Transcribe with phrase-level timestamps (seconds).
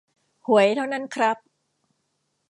[0.47, 1.37] หวยเท่านั้นครับ